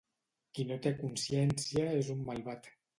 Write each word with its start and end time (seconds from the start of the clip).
Qui 0.59 0.65
no 0.71 0.79
té 0.87 0.93
consciència 1.03 1.87
és 2.03 2.13
un 2.19 2.29
malvat. 2.33 2.77